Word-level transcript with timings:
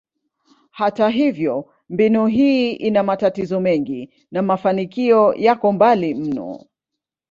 Hata 0.71 1.09
hivyo, 1.09 1.69
mbinu 1.89 2.25
hii 2.27 2.71
ina 2.71 3.03
matatizo 3.03 3.59
mengi 3.61 4.09
na 4.31 4.41
mafanikio 4.41 5.33
yako 5.33 5.71
mbali 5.71 6.15
mno. 6.15 6.63